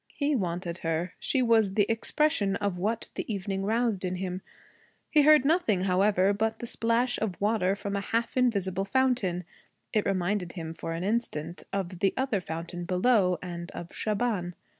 He 0.15 0.35
wanted 0.35 0.79
her. 0.79 1.13
She 1.19 1.43
was 1.43 1.75
the 1.75 1.85
expression 1.87 2.55
of 2.55 2.79
what 2.79 3.11
the 3.13 3.31
evening 3.31 3.61
roused 3.63 4.03
in 4.03 4.15
him. 4.15 4.41
He 5.11 5.21
heard 5.21 5.45
nothing, 5.45 5.81
however, 5.81 6.33
but 6.33 6.57
the 6.57 6.65
splash 6.65 7.19
of 7.19 7.39
water 7.39 7.75
from 7.75 7.95
a 7.95 8.01
half 8.01 8.35
invisible 8.35 8.83
fountain. 8.85 9.43
It 9.93 10.07
reminded 10.07 10.53
him 10.53 10.73
for 10.73 10.93
an 10.93 11.03
instant, 11.03 11.61
of 11.71 11.99
the 11.99 12.15
other 12.17 12.41
fountain, 12.41 12.85
below, 12.85 13.37
and 13.43 13.69
of 13.73 13.93
Shaban. 13.93 14.55